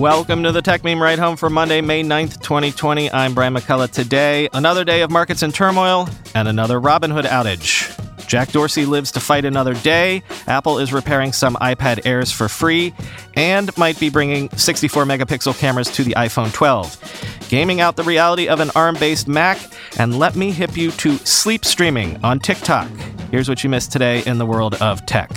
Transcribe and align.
Welcome 0.00 0.44
to 0.44 0.52
the 0.52 0.62
Techmeme 0.62 0.98
Ride 0.98 1.18
Home 1.18 1.36
for 1.36 1.50
Monday, 1.50 1.82
May 1.82 2.02
9th, 2.02 2.40
2020. 2.40 3.12
I'm 3.12 3.34
Brian 3.34 3.52
McCullough. 3.52 3.90
Today, 3.90 4.48
another 4.54 4.82
day 4.82 5.02
of 5.02 5.10
markets 5.10 5.42
in 5.42 5.52
turmoil 5.52 6.08
and 6.34 6.48
another 6.48 6.80
Robinhood 6.80 7.24
outage. 7.24 7.94
Jack 8.26 8.50
Dorsey 8.50 8.86
lives 8.86 9.12
to 9.12 9.20
fight 9.20 9.44
another 9.44 9.74
day. 9.74 10.22
Apple 10.46 10.78
is 10.78 10.94
repairing 10.94 11.34
some 11.34 11.54
iPad 11.56 12.06
Airs 12.06 12.32
for 12.32 12.48
free 12.48 12.94
and 13.34 13.76
might 13.76 14.00
be 14.00 14.08
bringing 14.08 14.48
64 14.56 15.04
megapixel 15.04 15.58
cameras 15.58 15.90
to 15.90 16.02
the 16.02 16.14
iPhone 16.14 16.50
12. 16.50 17.48
Gaming 17.50 17.82
out 17.82 17.96
the 17.96 18.02
reality 18.02 18.48
of 18.48 18.60
an 18.60 18.70
ARM 18.74 18.94
based 18.94 19.28
Mac, 19.28 19.58
and 19.98 20.18
let 20.18 20.34
me 20.34 20.50
hip 20.50 20.78
you 20.78 20.92
to 20.92 21.18
sleep 21.18 21.62
streaming 21.62 22.18
on 22.24 22.40
TikTok. 22.40 22.88
Here's 23.30 23.50
what 23.50 23.62
you 23.62 23.68
missed 23.68 23.92
today 23.92 24.22
in 24.24 24.38
the 24.38 24.46
world 24.46 24.76
of 24.76 25.04
tech. 25.04 25.30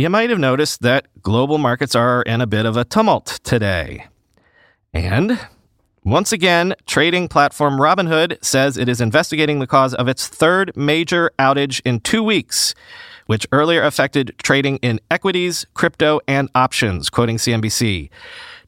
You 0.00 0.08
might 0.08 0.30
have 0.30 0.38
noticed 0.38 0.80
that 0.80 1.08
global 1.20 1.58
markets 1.58 1.94
are 1.94 2.22
in 2.22 2.40
a 2.40 2.46
bit 2.46 2.64
of 2.64 2.74
a 2.74 2.86
tumult 2.86 3.38
today. 3.44 4.06
And 4.94 5.38
once 6.04 6.32
again, 6.32 6.74
trading 6.86 7.28
platform 7.28 7.74
Robinhood 7.74 8.42
says 8.42 8.78
it 8.78 8.88
is 8.88 9.02
investigating 9.02 9.58
the 9.58 9.66
cause 9.66 9.92
of 9.92 10.08
its 10.08 10.26
third 10.26 10.74
major 10.74 11.30
outage 11.38 11.82
in 11.84 12.00
two 12.00 12.22
weeks, 12.22 12.74
which 13.26 13.46
earlier 13.52 13.82
affected 13.82 14.34
trading 14.42 14.78
in 14.78 15.00
equities, 15.10 15.66
crypto, 15.74 16.18
and 16.26 16.48
options, 16.54 17.10
quoting 17.10 17.36
CNBC. 17.36 18.08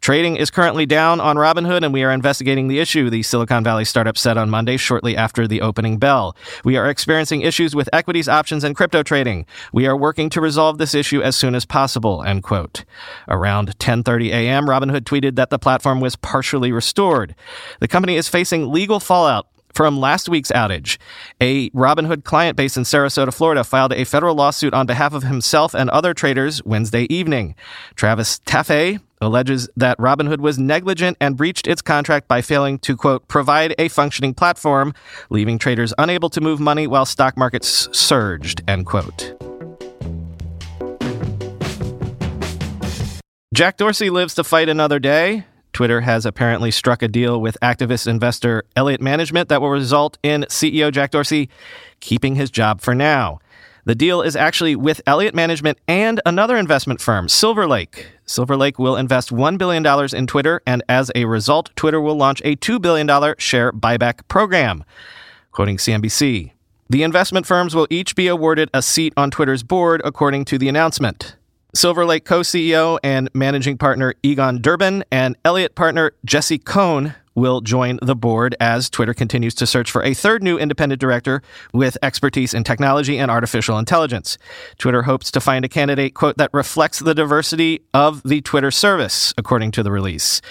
Trading 0.02 0.34
is 0.34 0.50
currently 0.50 0.84
down 0.84 1.20
on 1.20 1.36
Robinhood, 1.36 1.84
and 1.84 1.92
we 1.92 2.02
are 2.02 2.10
investigating 2.10 2.66
the 2.66 2.80
issue, 2.80 3.08
the 3.08 3.22
Silicon 3.22 3.62
Valley 3.62 3.84
startup 3.84 4.18
said 4.18 4.36
on 4.36 4.50
Monday, 4.50 4.76
shortly 4.76 5.16
after 5.16 5.46
the 5.46 5.60
opening 5.60 5.96
bell. 5.96 6.36
We 6.64 6.76
are 6.76 6.90
experiencing 6.90 7.42
issues 7.42 7.76
with 7.76 7.88
equities, 7.92 8.28
options, 8.28 8.64
and 8.64 8.74
crypto 8.74 9.04
trading. 9.04 9.46
We 9.72 9.86
are 9.86 9.96
working 9.96 10.28
to 10.30 10.40
resolve 10.40 10.78
this 10.78 10.92
issue 10.92 11.22
as 11.22 11.36
soon 11.36 11.54
as 11.54 11.64
possible, 11.64 12.24
end 12.24 12.42
quote. 12.42 12.84
Around 13.28 13.78
10.30 13.78 14.30
a.m., 14.30 14.66
Robinhood 14.66 15.02
tweeted 15.02 15.36
that 15.36 15.50
the 15.50 15.58
platform 15.60 16.00
was 16.00 16.16
partially 16.16 16.72
restored. 16.72 17.36
The 17.78 17.86
company 17.86 18.16
is 18.16 18.26
facing 18.26 18.72
legal 18.72 18.98
fallout 18.98 19.46
from 19.72 19.98
last 19.98 20.28
week's 20.28 20.52
outage. 20.52 20.98
A 21.40 21.70
Robinhood 21.70 22.24
client 22.24 22.56
based 22.56 22.76
in 22.76 22.84
Sarasota, 22.84 23.32
Florida, 23.32 23.64
filed 23.64 23.92
a 23.92 24.04
federal 24.04 24.34
lawsuit 24.34 24.74
on 24.74 24.86
behalf 24.86 25.14
of 25.14 25.22
himself 25.22 25.74
and 25.74 25.90
other 25.90 26.14
traders 26.14 26.64
Wednesday 26.64 27.06
evening. 27.10 27.54
Travis 27.94 28.40
Taffet 28.40 29.00
alleges 29.20 29.68
that 29.76 29.96
Robinhood 29.98 30.40
was 30.40 30.58
negligent 30.58 31.16
and 31.20 31.36
breached 31.36 31.66
its 31.66 31.80
contract 31.80 32.28
by 32.28 32.42
failing 32.42 32.78
to, 32.80 32.96
quote, 32.96 33.26
provide 33.28 33.74
a 33.78 33.88
functioning 33.88 34.34
platform, 34.34 34.92
leaving 35.30 35.58
traders 35.58 35.94
unable 35.96 36.28
to 36.30 36.40
move 36.40 36.60
money 36.60 36.86
while 36.86 37.06
stock 37.06 37.36
markets 37.36 37.88
surged, 37.96 38.62
end 38.66 38.86
quote. 38.86 39.34
Jack 43.54 43.76
Dorsey 43.76 44.08
lives 44.08 44.34
to 44.34 44.44
fight 44.44 44.70
another 44.70 44.98
day. 44.98 45.44
Twitter 45.72 46.02
has 46.02 46.26
apparently 46.26 46.70
struck 46.70 47.02
a 47.02 47.08
deal 47.08 47.40
with 47.40 47.56
activist 47.62 48.06
investor 48.06 48.64
Elliott 48.76 49.00
Management 49.00 49.48
that 49.48 49.60
will 49.60 49.70
result 49.70 50.18
in 50.22 50.42
CEO 50.48 50.92
Jack 50.92 51.12
Dorsey 51.12 51.48
keeping 52.00 52.34
his 52.34 52.50
job 52.50 52.80
for 52.80 52.94
now. 52.94 53.38
The 53.84 53.94
deal 53.96 54.22
is 54.22 54.36
actually 54.36 54.76
with 54.76 55.00
Elliott 55.06 55.34
Management 55.34 55.78
and 55.88 56.20
another 56.24 56.56
investment 56.56 57.00
firm, 57.00 57.28
Silver 57.28 57.66
Lake. 57.66 58.12
Silver 58.26 58.56
Lake 58.56 58.78
will 58.78 58.96
invest 58.96 59.30
$1 59.30 59.58
billion 59.58 59.84
in 60.14 60.26
Twitter, 60.28 60.62
and 60.64 60.84
as 60.88 61.10
a 61.16 61.24
result, 61.24 61.70
Twitter 61.74 62.00
will 62.00 62.14
launch 62.14 62.40
a 62.44 62.54
$2 62.54 62.80
billion 62.80 63.08
share 63.38 63.72
buyback 63.72 64.28
program. 64.28 64.84
Quoting 65.50 65.78
CNBC, 65.78 66.52
the 66.88 67.02
investment 67.02 67.44
firms 67.44 67.74
will 67.74 67.88
each 67.90 68.14
be 68.14 68.28
awarded 68.28 68.70
a 68.72 68.82
seat 68.82 69.12
on 69.16 69.32
Twitter's 69.32 69.64
board, 69.64 70.00
according 70.04 70.44
to 70.44 70.58
the 70.58 70.68
announcement. 70.68 71.34
Silver 71.74 72.04
Lake 72.04 72.26
co 72.26 72.40
CEO 72.40 72.98
and 73.02 73.30
managing 73.32 73.78
partner 73.78 74.12
Egon 74.22 74.60
Durban 74.60 75.04
and 75.10 75.38
Elliott 75.42 75.74
partner 75.74 76.12
Jesse 76.22 76.58
Cohn 76.58 77.14
will 77.34 77.62
join 77.62 77.98
the 78.02 78.14
board 78.14 78.54
as 78.60 78.90
Twitter 78.90 79.14
continues 79.14 79.54
to 79.54 79.66
search 79.66 79.90
for 79.90 80.02
a 80.02 80.12
third 80.12 80.42
new 80.42 80.58
independent 80.58 81.00
director 81.00 81.40
with 81.72 81.96
expertise 82.02 82.52
in 82.52 82.62
technology 82.62 83.16
and 83.16 83.30
artificial 83.30 83.78
intelligence. 83.78 84.36
Twitter 84.76 85.04
hopes 85.04 85.30
to 85.30 85.40
find 85.40 85.64
a 85.64 85.68
candidate, 85.68 86.12
quote, 86.12 86.36
that 86.36 86.50
reflects 86.52 86.98
the 86.98 87.14
diversity 87.14 87.82
of 87.94 88.22
the 88.22 88.42
Twitter 88.42 88.70
service, 88.70 89.32
according 89.38 89.70
to 89.70 89.82
the 89.82 89.90
release. 89.90 90.42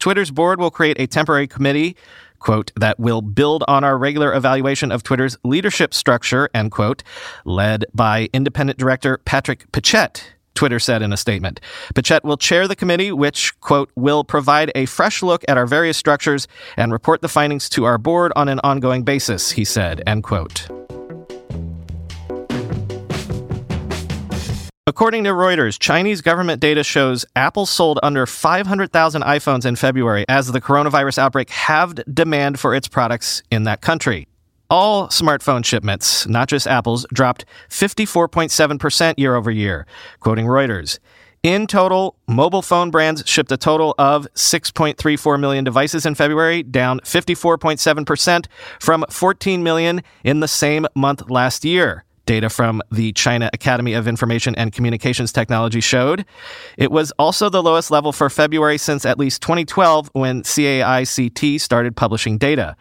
Twitter's 0.00 0.32
board 0.32 0.58
will 0.58 0.72
create 0.72 0.98
a 0.98 1.06
temporary 1.06 1.46
committee 1.46 1.96
quote, 2.40 2.72
that 2.76 2.98
will 2.98 3.22
build 3.22 3.64
on 3.68 3.84
our 3.84 3.96
regular 3.96 4.34
evaluation 4.34 4.92
of 4.92 5.02
Twitter's 5.02 5.38
leadership 5.44 5.94
structure, 5.94 6.50
end 6.52 6.72
quote, 6.72 7.02
led 7.46 7.86
by 7.94 8.28
independent 8.34 8.78
director 8.78 9.18
Patrick 9.24 9.70
Pichette. 9.72 10.34
Twitter 10.54 10.78
said 10.78 11.02
in 11.02 11.12
a 11.12 11.16
statement. 11.16 11.60
Pichette 11.94 12.24
will 12.24 12.36
chair 12.36 12.66
the 12.66 12.76
committee, 12.76 13.12
which, 13.12 13.58
quote, 13.60 13.90
will 13.96 14.24
provide 14.24 14.72
a 14.74 14.86
fresh 14.86 15.22
look 15.22 15.44
at 15.48 15.58
our 15.58 15.66
various 15.66 15.96
structures 15.96 16.48
and 16.76 16.92
report 16.92 17.20
the 17.20 17.28
findings 17.28 17.68
to 17.70 17.84
our 17.84 17.98
board 17.98 18.32
on 18.36 18.48
an 18.48 18.60
ongoing 18.64 19.02
basis, 19.02 19.50
he 19.50 19.64
said, 19.64 20.02
end 20.06 20.22
quote. 20.22 20.68
According 24.86 25.24
to 25.24 25.30
Reuters, 25.30 25.78
Chinese 25.78 26.20
government 26.20 26.60
data 26.60 26.84
shows 26.84 27.24
Apple 27.34 27.64
sold 27.64 27.98
under 28.02 28.26
500,000 28.26 29.22
iPhones 29.22 29.64
in 29.64 29.76
February 29.76 30.24
as 30.28 30.52
the 30.52 30.60
coronavirus 30.60 31.18
outbreak 31.18 31.50
halved 31.50 32.04
demand 32.14 32.60
for 32.60 32.74
its 32.74 32.86
products 32.86 33.42
in 33.50 33.64
that 33.64 33.80
country. 33.80 34.28
All 34.70 35.08
smartphone 35.08 35.64
shipments, 35.64 36.26
not 36.26 36.48
just 36.48 36.66
Apple's, 36.66 37.06
dropped 37.12 37.44
54.7% 37.68 39.14
year 39.18 39.34
over 39.36 39.50
year, 39.50 39.86
quoting 40.20 40.46
Reuters. 40.46 40.98
In 41.42 41.66
total, 41.66 42.16
mobile 42.26 42.62
phone 42.62 42.90
brands 42.90 43.22
shipped 43.26 43.52
a 43.52 43.58
total 43.58 43.94
of 43.98 44.26
6.34 44.34 45.38
million 45.38 45.62
devices 45.62 46.06
in 46.06 46.14
February, 46.14 46.62
down 46.62 47.00
54.7% 47.00 48.46
from 48.80 49.04
14 49.10 49.62
million 49.62 50.02
in 50.24 50.40
the 50.40 50.48
same 50.48 50.86
month 50.94 51.28
last 51.28 51.64
year 51.64 52.03
data 52.26 52.48
from 52.48 52.82
the 52.90 53.12
China 53.12 53.50
Academy 53.52 53.94
of 53.94 54.08
Information 54.08 54.54
and 54.54 54.72
Communications 54.72 55.32
Technology 55.32 55.80
showed. 55.80 56.24
It 56.76 56.90
was 56.90 57.12
also 57.12 57.48
the 57.48 57.62
lowest 57.62 57.90
level 57.90 58.12
for 58.12 58.30
February 58.30 58.78
since 58.78 59.04
at 59.04 59.18
least 59.18 59.42
2012 59.42 60.10
when 60.12 60.42
CAICT 60.42 61.60
started 61.60 61.96
publishing 61.96 62.38
data. 62.38 62.76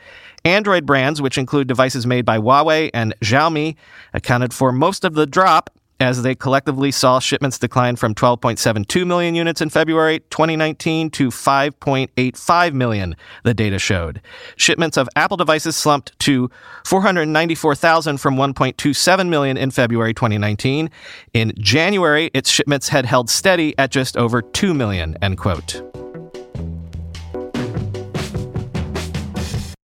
Android 0.45 0.85
brands, 0.85 1.21
which 1.21 1.37
include 1.37 1.67
devices 1.67 2.05
made 2.05 2.25
by 2.25 2.37
Huawei 2.37 2.89
and 2.93 3.13
Xiaomi, 3.21 3.75
accounted 4.13 4.53
for 4.53 4.71
most 4.71 5.05
of 5.05 5.13
the 5.13 5.25
drop 5.25 5.69
as 6.03 6.21
they 6.21 6.35
collectively 6.35 6.91
saw 6.91 7.17
shipments 7.19 7.57
decline 7.57 7.95
from 7.95 8.13
12.72 8.13 9.07
million 9.07 9.35
units 9.35 9.61
in 9.61 9.69
February 9.69 10.19
2019 10.29 11.09
to 11.09 11.29
5.85 11.29 12.73
million, 12.73 13.15
the 13.43 13.53
data 13.53 13.79
showed. 13.79 14.21
Shipments 14.57 14.97
of 14.97 15.07
Apple 15.15 15.37
devices 15.37 15.77
slumped 15.77 16.17
to 16.19 16.51
494,000 16.85 18.17
from 18.17 18.35
1.27 18.35 19.29
million 19.29 19.55
in 19.55 19.71
February 19.71 20.13
2019. 20.13 20.89
In 21.33 21.53
January, 21.57 22.29
its 22.33 22.49
shipments 22.49 22.89
had 22.89 23.05
held 23.05 23.29
steady 23.29 23.73
at 23.77 23.89
just 23.89 24.17
over 24.17 24.41
2 24.41 24.73
million, 24.73 25.17
end 25.21 25.37
quote. 25.37 25.81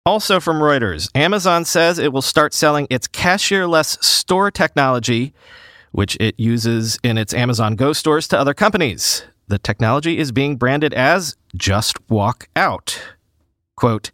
Also 0.04 0.40
from 0.40 0.56
Reuters, 0.56 1.10
Amazon 1.14 1.64
says 1.64 1.98
it 1.98 2.12
will 2.12 2.22
start 2.22 2.54
selling 2.54 2.88
its 2.90 3.06
cashierless 3.06 4.02
store 4.02 4.50
technology 4.50 5.32
which 5.98 6.16
it 6.20 6.38
uses 6.38 6.96
in 7.02 7.18
its 7.18 7.34
Amazon 7.34 7.74
Go 7.74 7.92
stores 7.92 8.28
to 8.28 8.38
other 8.38 8.54
companies. 8.54 9.24
The 9.48 9.58
technology 9.58 10.16
is 10.16 10.30
being 10.30 10.54
branded 10.54 10.94
as 10.94 11.36
Just 11.56 11.96
Walk 12.08 12.48
Out. 12.54 13.02
Quote, 13.74 14.12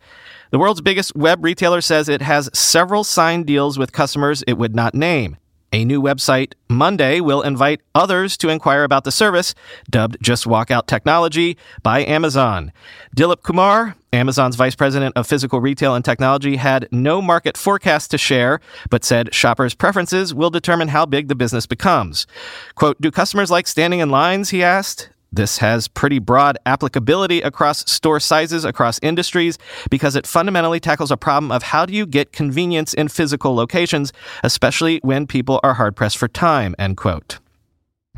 the 0.50 0.58
world's 0.58 0.81
biggest 0.81 1.14
web 1.14 1.44
retailer 1.44 1.82
says 1.82 2.08
it 2.08 2.22
has 2.22 2.48
several 2.54 3.04
signed 3.04 3.44
deals 3.44 3.78
with 3.78 3.92
customers 3.92 4.42
it 4.46 4.54
would 4.54 4.75
not 4.75 4.94
name. 4.94 5.36
A 5.75 5.85
new 5.85 6.00
website 6.00 6.53
Monday 6.69 7.19
will 7.19 7.43
invite 7.43 7.81
others 7.97 8.37
to 8.37 8.49
inquire 8.49 8.85
about 8.85 9.03
the 9.03 9.11
service, 9.11 9.56
dubbed 9.91 10.17
Just 10.23 10.47
Walk 10.47 10.71
Out 10.71 10.87
Technology 10.87 11.59
by 11.82 12.05
Amazon. 12.05 12.71
Dilip 13.17 13.43
Kumar, 13.43 13.97
Amazon's 14.12 14.55
vice 14.55 14.76
president 14.76 15.17
of 15.17 15.26
physical 15.26 15.61
retail 15.61 15.97
and 15.97 16.05
technology, 16.05 16.55
had 16.59 16.87
no 16.93 17.21
market 17.21 17.56
forecast 17.56 18.12
to 18.12 18.19
share, 18.19 18.61
but 18.88 19.03
said 19.03 19.35
shoppers' 19.35 19.75
preferences 19.75 20.32
will 20.32 20.49
determine 20.49 20.87
how 20.87 21.05
big 21.06 21.26
the 21.26 21.35
business 21.35 21.67
becomes. 21.67 22.29
Quote, 22.77 23.00
Do 23.00 23.11
customers 23.11 23.50
like 23.50 23.67
standing 23.67 23.99
in 23.99 24.11
lines? 24.11 24.50
He 24.50 24.62
asked. 24.62 25.09
This 25.34 25.58
has 25.58 25.88
pretty 25.88 26.20
broad 26.20 26.58
applicability 26.64 27.40
across 27.40 27.90
store 27.90 28.20
sizes, 28.20 28.64
across 28.64 29.00
industries, 29.02 29.58
because 29.90 30.14
it 30.14 30.28
fundamentally 30.28 30.78
tackles 30.78 31.10
a 31.10 31.16
problem 31.16 31.50
of 31.50 31.64
how 31.64 31.84
do 31.86 31.92
you 31.92 32.06
get 32.06 32.31
convenience 32.31 32.94
in 32.94 33.08
physical 33.08 33.52
locations, 33.52 34.12
especially 34.44 35.00
when 35.02 35.26
people 35.26 35.58
are 35.64 35.75
hard 35.75 35.96
pressed 35.96 36.19
for 36.19 36.28
time, 36.28 36.76
end 36.78 36.96
quote. 36.96 37.40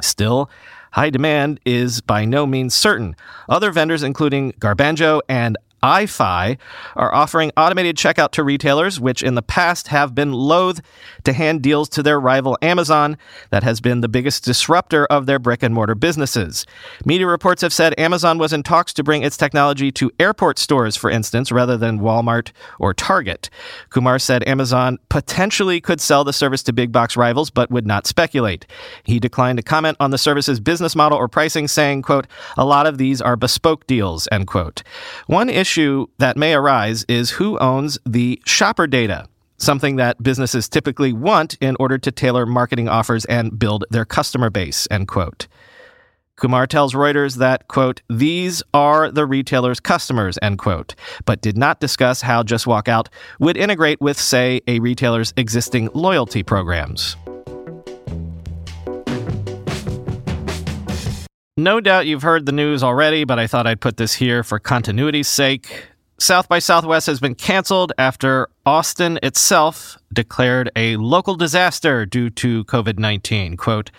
Still, 0.02 0.50
high 0.92 1.08
demand 1.08 1.58
is 1.64 2.02
by 2.02 2.26
no 2.26 2.44
means 2.44 2.74
certain. 2.74 3.16
Other 3.48 3.70
vendors, 3.70 4.02
including 4.02 4.52
Grabango 4.52 5.22
and 5.26 5.56
AiFi 5.82 6.58
are 6.96 7.14
offering 7.14 7.52
automated 7.56 7.96
checkout 7.96 8.30
to 8.32 8.42
retailers, 8.42 8.98
which 8.98 9.22
in 9.22 9.34
the 9.34 9.42
past 9.42 9.88
have 9.88 10.14
been 10.14 10.32
loath 10.32 10.80
to 11.24 11.32
hand 11.32 11.62
deals 11.62 11.88
to 11.90 12.02
their 12.02 12.18
rival 12.18 12.58
Amazon, 12.62 13.16
that 13.50 13.62
has 13.62 13.80
been 13.80 14.00
the 14.00 14.08
biggest 14.08 14.44
disruptor 14.44 15.06
of 15.06 15.26
their 15.26 15.38
brick 15.38 15.62
and 15.62 15.74
mortar 15.74 15.94
businesses. 15.94 16.66
Media 17.04 17.26
reports 17.26 17.62
have 17.62 17.72
said 17.72 17.94
Amazon 17.98 18.38
was 18.38 18.52
in 18.52 18.62
talks 18.62 18.92
to 18.94 19.04
bring 19.04 19.22
its 19.22 19.36
technology 19.36 19.92
to 19.92 20.10
airport 20.18 20.58
stores, 20.58 20.96
for 20.96 21.10
instance, 21.10 21.52
rather 21.52 21.76
than 21.76 22.00
Walmart 22.00 22.52
or 22.78 22.94
Target. 22.94 23.50
Kumar 23.90 24.18
said 24.18 24.46
Amazon 24.48 24.98
potentially 25.08 25.80
could 25.80 26.00
sell 26.00 26.24
the 26.24 26.32
service 26.32 26.62
to 26.64 26.72
big 26.72 26.90
box 26.90 27.16
rivals, 27.16 27.50
but 27.50 27.70
would 27.70 27.86
not 27.86 28.06
speculate. 28.06 28.66
He 29.04 29.20
declined 29.20 29.58
to 29.58 29.62
comment 29.62 29.96
on 30.00 30.10
the 30.10 30.18
service's 30.18 30.58
business 30.58 30.96
model 30.96 31.18
or 31.18 31.28
pricing, 31.28 31.68
saying, 31.68 32.02
quote, 32.02 32.26
a 32.56 32.64
lot 32.64 32.86
of 32.86 32.98
these 32.98 33.20
are 33.20 33.36
bespoke 33.36 33.86
deals, 33.86 34.26
end 34.32 34.46
quote. 34.46 34.82
One 35.26 35.48
issue 35.48 35.65
issue 35.66 36.06
that 36.18 36.36
may 36.36 36.54
arise 36.54 37.04
is 37.08 37.30
who 37.30 37.58
owns 37.58 37.98
the 38.06 38.40
shopper 38.46 38.86
data, 38.86 39.26
something 39.58 39.96
that 39.96 40.22
businesses 40.22 40.68
typically 40.68 41.12
want 41.12 41.54
in 41.60 41.74
order 41.80 41.98
to 41.98 42.12
tailor 42.12 42.46
marketing 42.46 42.88
offers 42.88 43.24
and 43.24 43.58
build 43.58 43.84
their 43.90 44.04
customer 44.04 44.48
base, 44.48 44.86
end 44.92 45.08
quote. 45.08 45.48
Kumar 46.36 46.68
tells 46.68 46.94
Reuters 46.94 47.36
that, 47.38 47.66
quote, 47.66 48.00
these 48.08 48.62
are 48.74 49.10
the 49.10 49.26
retailer's 49.26 49.80
customers, 49.80 50.38
end 50.40 50.58
quote, 50.58 50.94
but 51.24 51.40
did 51.40 51.56
not 51.56 51.80
discuss 51.80 52.20
how 52.20 52.44
Just 52.44 52.66
Walk 52.68 52.86
Out 52.88 53.08
would 53.40 53.56
integrate 53.56 54.00
with, 54.00 54.20
say, 54.20 54.60
a 54.68 54.78
retailer's 54.78 55.34
existing 55.36 55.88
loyalty 55.94 56.44
programs. 56.44 57.16
No 61.58 61.80
doubt 61.80 62.04
you've 62.06 62.22
heard 62.22 62.44
the 62.44 62.52
news 62.52 62.82
already, 62.82 63.24
but 63.24 63.38
I 63.38 63.46
thought 63.46 63.66
I'd 63.66 63.80
put 63.80 63.96
this 63.96 64.12
here 64.12 64.42
for 64.42 64.58
continuity's 64.58 65.26
sake. 65.26 65.86
South 66.18 66.50
by 66.50 66.58
Southwest 66.58 67.06
has 67.06 67.18
been 67.18 67.34
canceled 67.34 67.94
after 67.96 68.50
Austin 68.66 69.18
itself 69.22 69.96
declared 70.12 70.70
a 70.76 70.96
local 70.96 71.34
disaster 71.34 72.04
due 72.04 72.28
to 72.28 72.62
COVID 72.64 72.98
19. 72.98 73.56
Quote, 73.56 73.90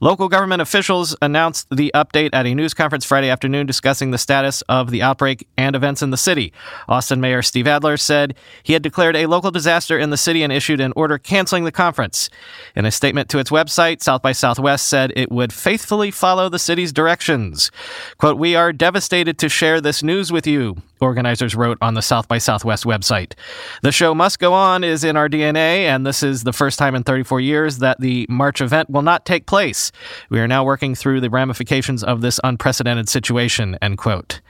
Local 0.00 0.28
government 0.28 0.60
officials 0.60 1.16
announced 1.22 1.66
the 1.70 1.90
update 1.94 2.30
at 2.32 2.46
a 2.46 2.54
news 2.54 2.74
conference 2.74 3.04
Friday 3.04 3.28
afternoon 3.28 3.66
discussing 3.66 4.10
the 4.10 4.18
status 4.18 4.62
of 4.62 4.90
the 4.90 5.02
outbreak 5.02 5.46
and 5.56 5.76
events 5.76 6.02
in 6.02 6.10
the 6.10 6.16
city. 6.16 6.52
Austin 6.88 7.20
Mayor 7.20 7.42
Steve 7.42 7.66
Adler 7.66 7.96
said 7.96 8.34
he 8.62 8.72
had 8.72 8.82
declared 8.82 9.16
a 9.16 9.26
local 9.26 9.50
disaster 9.50 9.98
in 9.98 10.10
the 10.10 10.16
city 10.16 10.42
and 10.42 10.52
issued 10.52 10.80
an 10.80 10.92
order 10.96 11.18
canceling 11.18 11.64
the 11.64 11.72
conference. 11.72 12.28
In 12.74 12.84
a 12.84 12.90
statement 12.90 13.28
to 13.30 13.38
its 13.38 13.50
website, 13.50 14.02
South 14.02 14.22
by 14.22 14.32
Southwest 14.32 14.86
said 14.86 15.12
it 15.14 15.30
would 15.30 15.52
faithfully 15.52 16.10
follow 16.10 16.48
the 16.48 16.58
city's 16.58 16.92
directions. 16.92 17.70
Quote, 18.18 18.38
We 18.38 18.56
are 18.56 18.72
devastated 18.72 19.38
to 19.38 19.48
share 19.48 19.80
this 19.80 20.02
news 20.02 20.32
with 20.32 20.46
you 20.46 20.82
organizers 21.04 21.54
wrote 21.54 21.78
on 21.80 21.94
the 21.94 22.02
South 22.02 22.26
by 22.26 22.38
Southwest 22.38 22.84
website. 22.84 23.34
The 23.82 23.92
show 23.92 24.14
must 24.14 24.38
go 24.38 24.52
on 24.52 24.82
is 24.82 25.04
in 25.04 25.16
our 25.16 25.28
DNA, 25.28 25.84
and 25.84 26.04
this 26.04 26.22
is 26.22 26.42
the 26.42 26.52
first 26.52 26.78
time 26.78 26.94
in 26.94 27.04
34 27.04 27.40
years 27.40 27.78
that 27.78 28.00
the 28.00 28.26
March 28.28 28.60
event 28.60 28.90
will 28.90 29.02
not 29.02 29.24
take 29.24 29.46
place. 29.46 29.83
We 30.30 30.40
are 30.40 30.48
now 30.48 30.64
working 30.64 30.94
through 30.94 31.20
the 31.20 31.30
ramifications 31.30 32.04
of 32.04 32.20
this 32.20 32.40
unprecedented 32.44 33.08
situation, 33.08 33.76
end 33.82 33.98
quote. 33.98 34.40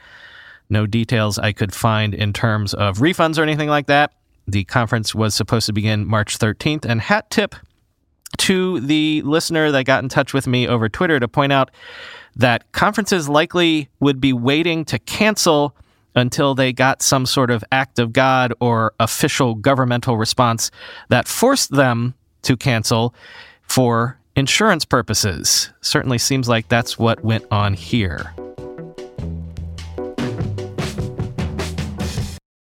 No 0.70 0.86
details 0.86 1.38
I 1.38 1.52
could 1.52 1.74
find 1.74 2.14
in 2.14 2.32
terms 2.32 2.74
of 2.74 2.98
refunds 2.98 3.38
or 3.38 3.42
anything 3.42 3.68
like 3.68 3.86
that. 3.86 4.12
The 4.46 4.64
conference 4.64 5.14
was 5.14 5.34
supposed 5.34 5.66
to 5.66 5.72
begin 5.72 6.06
March 6.06 6.38
13th, 6.38 6.84
and 6.84 7.00
hat 7.00 7.30
tip 7.30 7.54
to 8.38 8.80
the 8.80 9.22
listener 9.22 9.70
that 9.70 9.84
got 9.84 10.02
in 10.02 10.08
touch 10.08 10.34
with 10.34 10.46
me 10.46 10.66
over 10.66 10.88
Twitter 10.88 11.20
to 11.20 11.28
point 11.28 11.52
out 11.52 11.70
that 12.36 12.70
conferences 12.72 13.28
likely 13.28 13.88
would 14.00 14.20
be 14.20 14.32
waiting 14.32 14.84
to 14.86 14.98
cancel 14.98 15.76
until 16.16 16.54
they 16.54 16.72
got 16.72 17.02
some 17.02 17.26
sort 17.26 17.50
of 17.50 17.64
act 17.72 17.98
of 17.98 18.12
God 18.12 18.52
or 18.60 18.92
official 19.00 19.54
governmental 19.54 20.16
response 20.16 20.70
that 21.08 21.28
forced 21.28 21.70
them 21.70 22.14
to 22.42 22.56
cancel 22.56 23.14
for 23.62 24.18
insurance 24.36 24.84
purposes. 24.84 25.70
Certainly 25.80 26.18
seems 26.18 26.48
like 26.48 26.68
that's 26.68 26.98
what 26.98 27.24
went 27.24 27.44
on 27.50 27.74
here. 27.74 28.34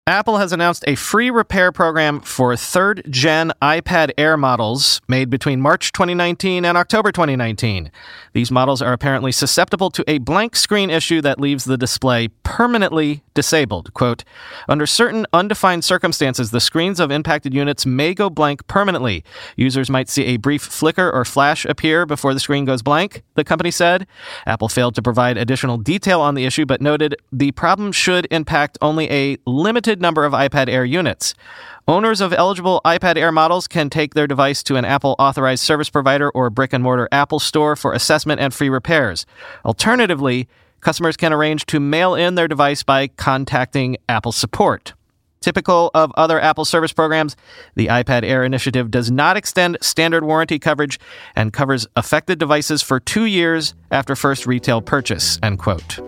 Apple 0.09 0.39
has 0.39 0.55
announced 0.55 0.85
a 0.87 0.95
free 0.95 1.29
repair 1.29 1.71
program 1.71 2.23
for 2.23 2.57
third 2.57 3.05
gen 3.11 3.53
iPad 3.61 4.11
Air 4.17 4.39
models 4.39 5.03
made 5.07 5.29
between 5.29 5.61
March 5.61 5.93
2019 5.93 6.65
and 6.65 6.79
October 6.79 7.13
2019. 7.13 7.91
These 8.33 8.51
models 8.51 8.81
are 8.81 8.95
apparently 8.95 9.33
susceptible 9.33 9.91
to 9.91 10.03
a 10.09 10.17
blank 10.17 10.57
screen 10.57 10.89
issue 10.89 11.21
that 11.21 11.39
leaves 11.39 11.67
the 11.67 11.77
display 11.77 12.29
permanently 12.43 13.23
disabled. 13.35 13.93
Quote, 13.93 14.25
under 14.67 14.87
certain 14.87 15.27
undefined 15.35 15.85
circumstances, 15.85 16.53
the 16.53 16.61
screens 16.61 17.01
of 17.01 17.11
impacted 17.11 17.53
units 17.53 17.85
may 17.85 18.15
go 18.15 18.31
blank 18.31 18.67
permanently. 18.67 19.23
Users 19.57 19.91
might 19.91 20.09
see 20.09 20.25
a 20.25 20.39
brief 20.39 20.63
flicker 20.63 21.11
or 21.11 21.27
flash 21.27 21.67
appear 21.67 22.07
before 22.07 22.33
the 22.33 22.41
screen 22.41 22.65
goes 22.65 22.81
blank, 22.81 23.23
the 23.35 23.45
company 23.45 23.71
said. 23.71 24.07
Apple 24.47 24.69
failed 24.69 24.95
to 24.95 25.03
provide 25.03 25.37
additional 25.37 25.77
detail 25.77 26.23
on 26.23 26.35
the 26.35 26.47
issue, 26.47 26.65
but 26.65 26.81
noted 26.81 27.15
the 27.31 27.53
problem 27.53 27.93
should 27.93 28.27
impact 28.31 28.79
only 28.81 29.11
a 29.11 29.37
limited 29.45 29.98
limited 29.99 30.03
number 30.03 30.25
of 30.25 30.33
iPad 30.33 30.69
Air 30.69 30.85
units. 30.85 31.35
Owners 31.87 32.21
of 32.21 32.33
eligible 32.33 32.81
iPad 32.85 33.17
Air 33.17 33.33
models 33.33 33.67
can 33.67 33.91
take 33.91 34.15
their 34.15 34.27
device 34.27 34.63
to 34.65 34.77
an 34.77 34.85
Apple 34.85 35.17
authorized 35.19 35.63
service 35.63 35.91
provider 35.91 36.31
or 36.31 36.51
brick 36.51 36.73
and 36.73 36.85
mortar 36.85 37.09
Apple 37.11 37.41
store 37.41 37.77
for 37.77 37.93
assessment 37.95 38.41
and 38.41 38.53
free 38.53 38.69
repairs. 38.69 39.27
Alternatively, 39.65 40.47
customers 40.81 41.17
can 41.17 41.33
arrange 41.33 41.65
to 41.67 41.81
mail 41.81 42.15
in 42.15 42.35
their 42.35 42.49
device 42.49 42.85
by 42.85 43.09
contacting 43.09 43.97
Apple 44.09 44.33
support. 44.33 44.95
Typical 45.41 45.91
of 45.95 46.11
other 46.17 46.41
Apple 46.41 46.65
service 46.65 46.93
programs, 46.93 47.37
the 47.75 47.87
iPad 47.87 48.25
Air 48.25 48.45
initiative 48.45 48.91
does 48.91 49.11
not 49.11 49.37
extend 49.37 49.79
standard 49.81 50.25
warranty 50.25 50.59
coverage 50.59 50.99
and 51.37 51.53
covers 51.53 51.87
affected 51.95 52.39
devices 52.39 52.83
for 52.83 53.01
two 53.01 53.25
years 53.25 53.75
after 53.91 54.17
first 54.17 54.47
retail 54.47 54.83
purchase. 54.83 55.39
End 55.43 55.59
quote. 55.59 56.08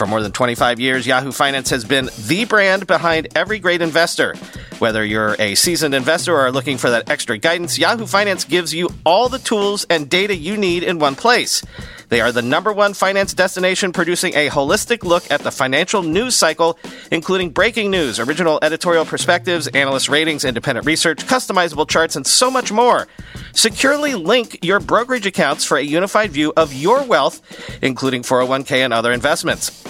For 0.00 0.06
more 0.06 0.22
than 0.22 0.32
25 0.32 0.80
years, 0.80 1.06
Yahoo 1.06 1.30
Finance 1.30 1.68
has 1.68 1.84
been 1.84 2.08
the 2.26 2.46
brand 2.46 2.86
behind 2.86 3.28
every 3.36 3.58
great 3.58 3.82
investor. 3.82 4.34
Whether 4.78 5.04
you're 5.04 5.36
a 5.38 5.54
seasoned 5.54 5.94
investor 5.94 6.34
or 6.34 6.46
are 6.46 6.50
looking 6.50 6.78
for 6.78 6.88
that 6.88 7.10
extra 7.10 7.36
guidance, 7.36 7.78
Yahoo 7.78 8.06
Finance 8.06 8.44
gives 8.44 8.72
you 8.72 8.88
all 9.04 9.28
the 9.28 9.38
tools 9.38 9.84
and 9.90 10.08
data 10.08 10.34
you 10.34 10.56
need 10.56 10.84
in 10.84 11.00
one 11.00 11.16
place. 11.16 11.62
They 12.08 12.22
are 12.22 12.32
the 12.32 12.40
number 12.40 12.72
one 12.72 12.94
finance 12.94 13.34
destination 13.34 13.92
producing 13.92 14.34
a 14.34 14.48
holistic 14.48 15.04
look 15.04 15.30
at 15.30 15.42
the 15.42 15.50
financial 15.50 16.02
news 16.02 16.34
cycle, 16.34 16.78
including 17.12 17.50
breaking 17.50 17.90
news, 17.90 18.18
original 18.18 18.58
editorial 18.62 19.04
perspectives, 19.04 19.68
analyst 19.68 20.08
ratings, 20.08 20.46
independent 20.46 20.86
research, 20.86 21.18
customizable 21.26 21.86
charts, 21.86 22.16
and 22.16 22.26
so 22.26 22.50
much 22.50 22.72
more. 22.72 23.06
Securely 23.52 24.14
link 24.14 24.58
your 24.62 24.80
brokerage 24.80 25.26
accounts 25.26 25.66
for 25.66 25.76
a 25.76 25.82
unified 25.82 26.30
view 26.30 26.54
of 26.56 26.72
your 26.72 27.04
wealth, 27.04 27.42
including 27.82 28.22
401k 28.22 28.78
and 28.78 28.94
other 28.94 29.12
investments. 29.12 29.89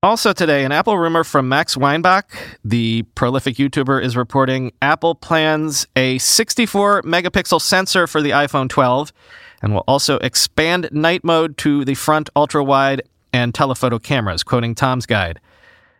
Also 0.00 0.32
today, 0.32 0.64
an 0.64 0.70
Apple 0.70 0.96
rumor 0.96 1.24
from 1.24 1.48
Max 1.48 1.76
Weinbach, 1.76 2.30
the 2.64 3.02
prolific 3.16 3.56
YouTuber, 3.56 4.00
is 4.00 4.16
reporting 4.16 4.70
Apple 4.80 5.16
plans 5.16 5.88
a 5.96 6.18
64 6.18 7.02
megapixel 7.02 7.60
sensor 7.60 8.06
for 8.06 8.22
the 8.22 8.30
iPhone 8.30 8.68
12 8.68 9.12
and 9.60 9.74
will 9.74 9.82
also 9.88 10.18
expand 10.18 10.88
night 10.92 11.24
mode 11.24 11.58
to 11.58 11.84
the 11.84 11.96
front 11.96 12.30
ultra 12.36 12.62
wide 12.62 13.02
and 13.32 13.52
telephoto 13.52 13.98
cameras, 13.98 14.44
quoting 14.44 14.76
Tom's 14.76 15.04
Guide. 15.04 15.40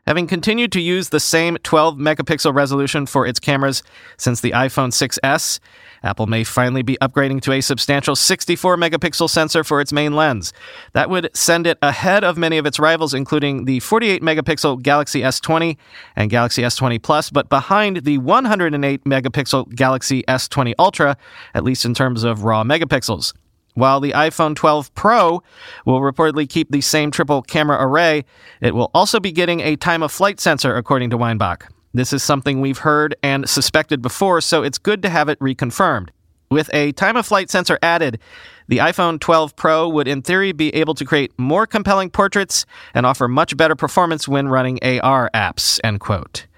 Having 0.09 0.29
continued 0.29 0.73
to 0.73 0.81
use 0.81 1.11
the 1.11 1.21
same 1.21 1.59
12 1.65 1.99
megapixel 1.99 2.55
resolution 2.55 3.05
for 3.05 3.27
its 3.27 3.39
cameras 3.39 3.83
since 4.17 4.41
the 4.41 4.53
iPhone 4.53 4.89
6S, 4.89 5.61
Apple 6.03 6.27
may 6.27 6.45
finally 6.45 6.81
be 6.81 6.97
upgrading 7.03 7.43
to 7.43 7.53
a 7.53 7.61
substantial 7.61 8.17
64 8.17 8.79
megapixel 8.79 9.29
sensor 9.29 9.63
for 9.63 9.83
its 9.83 9.93
main 9.93 10.17
lens. 10.17 10.55
That 10.95 11.11
would 11.11 11.29
send 11.35 11.67
it 11.67 11.77
ahead 11.83 12.25
of 12.25 12.39
many 12.39 12.57
of 12.57 12.65
its 12.65 12.79
rivals, 12.79 13.13
including 13.13 13.67
the 13.67 13.81
48 13.81 14.23
megapixel 14.23 14.81
Galaxy 14.81 15.21
S20 15.21 15.77
and 16.17 16.31
Galaxy 16.31 16.63
S20 16.63 17.03
Plus, 17.03 17.29
but 17.29 17.51
behind 17.51 18.05
the 18.05 18.17
108 18.17 19.05
megapixel 19.05 19.75
Galaxy 19.75 20.23
S20 20.23 20.73
Ultra, 20.79 21.19
at 21.53 21.65
least 21.65 21.85
in 21.85 21.93
terms 21.93 22.25
of 22.25 22.45
raw 22.45 22.65
megapixels. 22.65 23.35
While 23.79 24.01
the 24.01 24.11
iPhone 24.11 24.57
12 24.57 24.93
Pro 24.97 25.41
will 25.85 26.01
reportedly 26.01 26.49
keep 26.49 26.73
the 26.73 26.81
same 26.81 27.13
triple 27.13 27.43
camera 27.43 27.79
array, 27.81 28.25
it 28.61 28.75
will 28.75 28.91
also 28.93 29.21
be 29.21 29.31
getting 29.31 29.61
a 29.61 29.77
time 29.77 30.03
of 30.03 30.11
flight 30.11 30.41
sensor, 30.41 30.75
according 30.75 31.11
to 31.11 31.17
Weinbach. 31.17 31.71
This 31.95 32.13
is 32.13 32.25
something 32.25 32.61
we've 32.61 32.79
heard 32.79 33.15
and 33.23 33.49
suspected 33.49 34.03
before, 34.03 34.41
so 34.41 34.65
it's 34.65 34.79
good 34.79 35.01
to 35.03 35.09
have 35.09 35.29
it 35.29 35.39
reconfirmed. 35.39 36.09
With 36.51 36.69
a 36.75 36.91
time 36.91 37.17
of 37.17 37.25
flight 37.25 37.51
sensor 37.51 37.79
added, 37.81 38.19
the 38.67 38.79
iPhone 38.79 39.21
12 39.21 39.55
Pro 39.55 39.89
would 39.89 40.09
in 40.09 40.23
theory 40.23 40.51
be 40.51 40.75
able 40.75 40.95
to 40.95 41.05
create 41.05 41.31
more 41.39 41.65
compelling 41.65 42.11
portraits 42.11 42.67
and 42.95 43.07
offer 43.07 43.29
much 43.29 43.57
better 43.57 43.77
performance 43.77 44.27
when 44.27 44.49
running 44.49 44.81
AR 44.83 45.31
apps, 45.33 45.79
end 45.85 46.01
quote. 46.01 46.49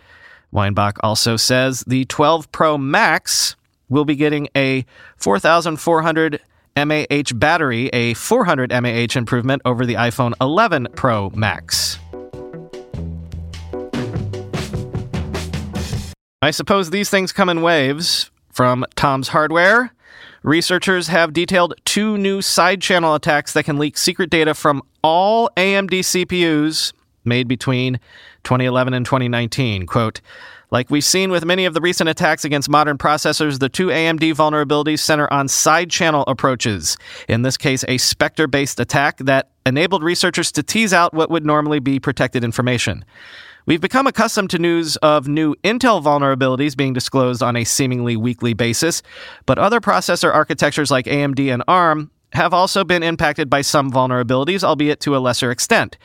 Weinbach 0.53 0.97
also 1.03 1.37
says 1.37 1.85
the 1.87 2.07
12 2.07 2.51
Pro 2.51 2.79
Max 2.79 3.57
will 3.91 4.07
be 4.07 4.17
getting 4.17 4.49
a 4.57 4.87
4400 5.19 6.41
mAh 6.77 7.23
battery, 7.35 7.89
a 7.93 8.15
400 8.15 8.71
mAh 8.71 9.17
improvement 9.17 9.63
over 9.65 9.85
the 9.87 9.95
iPhone 9.95 10.33
11 10.41 10.89
Pro 10.95 11.31
Max. 11.31 11.99
I 16.43 16.51
suppose 16.53 16.91
these 16.91 17.11
things 17.11 17.33
come 17.33 17.49
in 17.49 17.61
waves. 17.61 18.31
From 18.51 18.85
Tom's 18.97 19.29
Hardware, 19.29 19.93
researchers 20.43 21.09
have 21.09 21.33
detailed 21.33 21.75
two 21.85 22.19
new 22.19 22.43
side 22.43 22.81
channel 22.81 23.15
attacks 23.15 23.53
that 23.53 23.65
can 23.65 23.79
leak 23.79 23.97
secret 23.97 24.29
data 24.29 24.55
from 24.55 24.83
all 25.03 25.51
AMD 25.57 25.91
CPUs 25.91 26.93
made 27.25 27.47
between 27.47 28.01
2011 28.45 28.95
and 28.95 29.07
2019. 29.07 29.87
Quote, 29.87 30.21
like 30.71 30.91
we've 30.91 31.05
seen 31.05 31.31
with 31.31 31.45
many 31.45 31.65
of 31.65 31.75
the 31.75 31.81
recent 31.81 32.09
attacks 32.09 32.45
against 32.45 32.69
modern 32.69 32.99
processors, 32.99 33.59
the 33.59 33.69
two 33.69 33.89
AMD 33.89 34.35
vulnerabilities 34.35 35.01
center 35.01 35.33
on 35.33 35.49
side 35.49 35.91
channel 35.91 36.25
approaches. 36.27 36.97
In 37.29 37.43
this 37.43 37.57
case, 37.57 37.85
a 37.89 37.99
Spectre 37.99 38.47
based 38.47 38.79
attack 38.81 39.19
that 39.19 39.51
enabled 39.67 40.03
researchers 40.03 40.53
to 40.53 40.63
tease 40.63 40.93
out 40.93 41.13
what 41.13 41.31
would 41.31 41.45
normally 41.45 41.81
be 41.81 41.99
protected 41.99 42.45
information. 42.45 43.05
We've 43.67 43.81
become 43.81 44.07
accustomed 44.07 44.51
to 44.51 44.59
news 44.59 44.97
of 44.97 45.29
new 45.29 45.55
Intel 45.57 46.03
vulnerabilities 46.03 46.77
being 46.77 46.93
disclosed 46.93 47.43
on 47.43 47.57
a 47.57 47.65
seemingly 47.65 48.17
weekly 48.17 48.55
basis, 48.55 49.03
but 49.47 49.59
other 49.59 49.81
processor 49.81 50.33
architectures 50.33 50.91
like 50.91 51.07
AMD 51.07 51.53
and 51.53 51.63
ARM 51.69 52.11
have 52.33 52.55
also 52.55 52.85
been 52.85 53.03
impacted 53.03 53.51
by 53.51 53.61
some 53.61 53.91
vulnerabilities, 53.91 54.63
albeit 54.63 55.01
to 55.01 55.17
a 55.17 55.19
lesser 55.19 55.51
extent. 55.51 55.99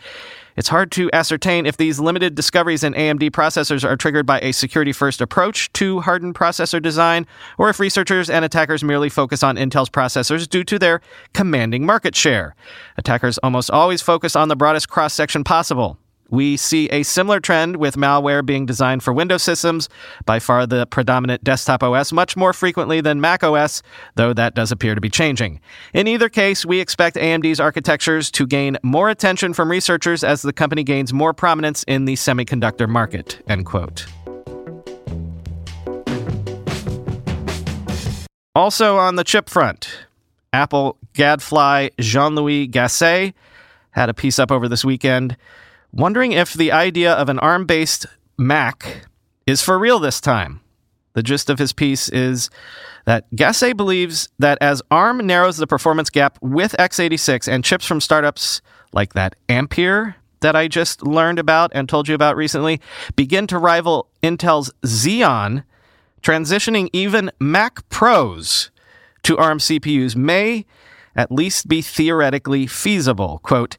It's 0.55 0.69
hard 0.69 0.91
to 0.93 1.09
ascertain 1.11 1.65
if 1.65 1.75
these 1.75 1.99
limited 1.99 2.33
discoveries 2.33 2.83
in 2.83 2.93
AMD 2.93 3.31
processors 3.31 3.83
are 3.83 3.97
triggered 3.97 4.25
by 4.25 4.39
a 4.39 4.53
security 4.53 4.93
first 4.93 5.19
approach 5.19 5.71
to 5.73 5.99
hardened 5.99 6.35
processor 6.35 6.81
design, 6.81 7.27
or 7.57 7.69
if 7.69 7.79
researchers 7.79 8.29
and 8.29 8.45
attackers 8.45 8.83
merely 8.83 9.09
focus 9.09 9.43
on 9.43 9.57
Intel's 9.57 9.89
processors 9.89 10.47
due 10.47 10.63
to 10.63 10.79
their 10.79 11.01
commanding 11.33 11.85
market 11.85 12.15
share. 12.15 12.55
Attackers 12.97 13.37
almost 13.39 13.69
always 13.69 14.01
focus 14.01 14.35
on 14.35 14.47
the 14.47 14.55
broadest 14.55 14.87
cross 14.87 15.13
section 15.13 15.43
possible. 15.43 15.97
We 16.29 16.57
see 16.57 16.89
a 16.89 17.03
similar 17.03 17.39
trend 17.39 17.77
with 17.77 17.95
malware 17.95 18.43
being 18.45 18.65
designed 18.65 19.03
for 19.03 19.13
Windows 19.13 19.43
systems, 19.43 19.89
by 20.25 20.39
far 20.39 20.65
the 20.65 20.87
predominant 20.87 21.43
desktop 21.43 21.83
OS, 21.83 22.11
much 22.11 22.35
more 22.35 22.51
frequently 22.51 22.99
than 23.01 23.21
Mac 23.21 23.43
OS, 23.43 23.83
though 24.15 24.33
that 24.33 24.55
does 24.55 24.71
appear 24.71 24.95
to 24.95 25.01
be 25.01 25.09
changing. 25.09 25.61
In 25.93 26.07
either 26.07 26.29
case, 26.29 26.65
we 26.65 26.79
expect 26.79 27.15
AMD's 27.15 27.59
architectures 27.59 28.31
to 28.31 28.47
gain 28.47 28.77
more 28.81 29.09
attention 29.09 29.53
from 29.53 29.69
researchers 29.69 30.23
as 30.23 30.41
the 30.41 30.53
company 30.53 30.83
gains 30.83 31.13
more 31.13 31.33
prominence 31.33 31.83
in 31.83 32.05
the 32.05 32.15
semiconductor 32.15 32.89
market. 32.89 33.41
End 33.47 33.65
quote. 33.65 34.05
Also 38.55 38.97
on 38.97 39.15
the 39.15 39.23
chip 39.23 39.49
front, 39.49 40.05
Apple 40.53 40.97
gadfly 41.13 41.89
Jean 41.99 42.35
Louis 42.35 42.67
Gassée 42.67 43.33
had 43.91 44.09
a 44.09 44.13
piece 44.13 44.39
up 44.39 44.51
over 44.51 44.69
this 44.69 44.85
weekend 44.85 45.35
wondering 45.95 46.33
if 46.33 46.53
the 46.53 46.71
idea 46.71 47.13
of 47.13 47.29
an 47.29 47.39
ARM 47.39 47.65
based 47.65 48.05
Mac 48.37 49.07
is 49.47 49.61
for 49.61 49.79
real 49.79 49.97
this 49.97 50.21
time. 50.21 50.59
The 51.13 51.23
gist 51.23 51.49
of 51.49 51.57
his 51.57 51.71
piece 51.71 52.09
is 52.09 52.49
that 53.05 53.31
Gassée 53.31 53.75
believes 53.75 54.27
that 54.37 54.57
as 54.59 54.81
ARM 54.91 55.25
narrows 55.25 55.57
the 55.57 55.67
performance 55.67 56.09
gap 56.09 56.37
with 56.41 56.73
x86 56.73 57.47
and 57.47 57.63
chips 57.63 57.85
from 57.85 58.01
startups 58.01 58.61
like 58.91 59.13
that 59.13 59.35
Ampere 59.47 60.17
that 60.41 60.55
I 60.55 60.67
just 60.67 61.01
learned 61.03 61.39
about 61.39 61.71
and 61.73 61.87
told 61.87 62.09
you 62.09 62.15
about 62.15 62.35
recently 62.35 62.81
begin 63.15 63.47
to 63.47 63.57
rival 63.57 64.09
Intel's 64.21 64.71
Xeon, 64.83 65.63
transitioning 66.21 66.89
even 66.91 67.31
Mac 67.39 67.87
Pros 67.89 68.69
to 69.23 69.37
ARM 69.37 69.59
CPUs 69.59 70.15
may 70.15 70.65
at 71.15 71.31
least 71.31 71.69
be 71.69 71.81
theoretically 71.81 72.67
feasible. 72.67 73.39
Quote, 73.41 73.77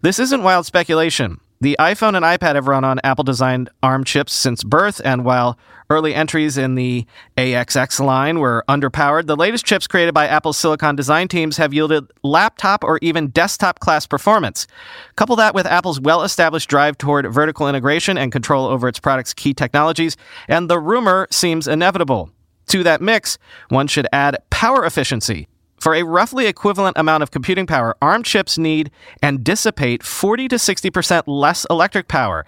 This 0.00 0.18
isn't 0.18 0.42
wild 0.42 0.64
speculation. 0.64 1.38
The 1.60 1.76
iPhone 1.80 2.14
and 2.14 2.24
iPad 2.24 2.54
have 2.54 2.68
run 2.68 2.84
on 2.84 3.00
Apple 3.02 3.24
designed 3.24 3.68
ARM 3.82 4.04
chips 4.04 4.32
since 4.32 4.62
birth, 4.62 5.00
and 5.04 5.24
while 5.24 5.58
early 5.90 6.14
entries 6.14 6.56
in 6.56 6.76
the 6.76 7.04
AXX 7.36 7.98
line 7.98 8.38
were 8.38 8.64
underpowered, 8.68 9.26
the 9.26 9.34
latest 9.34 9.66
chips 9.66 9.88
created 9.88 10.14
by 10.14 10.28
Apple's 10.28 10.56
silicon 10.56 10.94
design 10.94 11.26
teams 11.26 11.56
have 11.56 11.74
yielded 11.74 12.12
laptop 12.22 12.84
or 12.84 13.00
even 13.02 13.30
desktop 13.30 13.80
class 13.80 14.06
performance. 14.06 14.68
Couple 15.16 15.34
that 15.34 15.52
with 15.52 15.66
Apple's 15.66 16.00
well 16.00 16.22
established 16.22 16.70
drive 16.70 16.96
toward 16.96 17.32
vertical 17.32 17.68
integration 17.68 18.16
and 18.16 18.30
control 18.30 18.66
over 18.66 18.86
its 18.86 19.00
products' 19.00 19.34
key 19.34 19.52
technologies, 19.52 20.16
and 20.46 20.70
the 20.70 20.78
rumor 20.78 21.26
seems 21.32 21.66
inevitable. 21.66 22.30
To 22.68 22.84
that 22.84 23.00
mix, 23.00 23.36
one 23.68 23.88
should 23.88 24.06
add 24.12 24.38
power 24.50 24.84
efficiency. 24.84 25.48
For 25.88 25.94
a 25.94 26.02
roughly 26.02 26.44
equivalent 26.44 26.98
amount 26.98 27.22
of 27.22 27.30
computing 27.30 27.66
power, 27.66 27.96
ARM 28.02 28.22
chips 28.22 28.58
need 28.58 28.90
and 29.22 29.42
dissipate 29.42 30.02
40 30.02 30.46
to 30.48 30.56
60% 30.56 31.22
less 31.26 31.66
electric 31.70 32.08
power. 32.08 32.44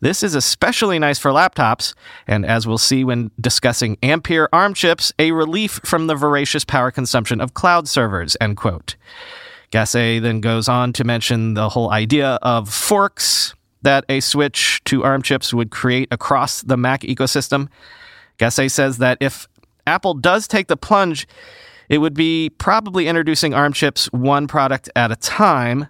This 0.00 0.24
is 0.24 0.34
especially 0.34 0.98
nice 0.98 1.16
for 1.16 1.30
laptops, 1.30 1.94
and 2.26 2.44
as 2.44 2.66
we'll 2.66 2.78
see 2.78 3.04
when 3.04 3.30
discussing 3.40 3.96
Ampere 4.02 4.48
ARM 4.52 4.74
chips, 4.74 5.12
a 5.20 5.30
relief 5.30 5.78
from 5.84 6.08
the 6.08 6.16
voracious 6.16 6.64
power 6.64 6.90
consumption 6.90 7.40
of 7.40 7.54
cloud 7.54 7.86
servers, 7.86 8.36
end 8.40 8.56
quote. 8.56 8.96
Gassée 9.70 10.20
then 10.20 10.40
goes 10.40 10.68
on 10.68 10.92
to 10.94 11.04
mention 11.04 11.54
the 11.54 11.68
whole 11.68 11.92
idea 11.92 12.40
of 12.42 12.68
forks 12.68 13.54
that 13.82 14.04
a 14.08 14.18
switch 14.18 14.82
to 14.86 15.04
ARM 15.04 15.22
chips 15.22 15.54
would 15.54 15.70
create 15.70 16.08
across 16.10 16.62
the 16.62 16.76
Mac 16.76 17.02
ecosystem. 17.02 17.68
Gassée 18.36 18.68
says 18.68 18.98
that 18.98 19.16
if 19.20 19.46
Apple 19.86 20.14
does 20.14 20.48
take 20.48 20.66
the 20.66 20.76
plunge, 20.76 21.28
it 21.90 21.98
would 21.98 22.14
be 22.14 22.50
probably 22.56 23.08
introducing 23.08 23.52
ARM 23.52 23.74
chips 23.74 24.06
one 24.12 24.46
product 24.46 24.88
at 24.94 25.10
a 25.10 25.16
time. 25.16 25.88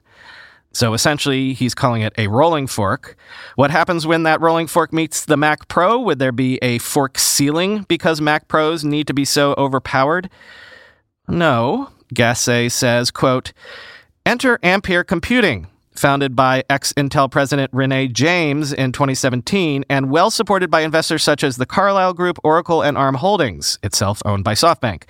So 0.72 0.94
essentially, 0.94 1.52
he's 1.52 1.74
calling 1.74 2.00
it 2.02 2.14
a 2.16 2.28
rolling 2.28 2.66
fork. 2.66 3.16
What 3.56 3.70
happens 3.70 4.06
when 4.06 4.22
that 4.22 4.40
rolling 4.40 4.66
fork 4.66 4.92
meets 4.92 5.26
the 5.26 5.36
Mac 5.36 5.68
Pro? 5.68 5.98
Would 5.98 6.18
there 6.18 6.32
be 6.32 6.58
a 6.62 6.78
fork 6.78 7.18
ceiling 7.18 7.84
because 7.88 8.20
Mac 8.20 8.48
Pros 8.48 8.82
need 8.82 9.06
to 9.08 9.14
be 9.14 9.24
so 9.24 9.54
overpowered? 9.58 10.30
No. 11.28 11.90
Gassée 12.14 12.72
says, 12.72 13.10
quote, 13.10 13.52
Enter 14.24 14.58
Ampere 14.62 15.04
Computing, 15.04 15.66
founded 15.94 16.36
by 16.36 16.64
ex 16.70 16.92
Intel 16.94 17.30
President 17.30 17.70
Renee 17.72 18.08
James 18.08 18.72
in 18.72 18.92
2017 18.92 19.84
and 19.88 20.10
well 20.10 20.30
supported 20.30 20.70
by 20.70 20.80
investors 20.80 21.22
such 21.22 21.42
as 21.44 21.56
the 21.56 21.66
Carlyle 21.66 22.14
Group, 22.14 22.38
Oracle, 22.44 22.82
and 22.82 22.96
ARM 22.96 23.16
Holdings, 23.16 23.78
itself 23.82 24.22
owned 24.24 24.44
by 24.44 24.54
SoftBank. 24.54 25.04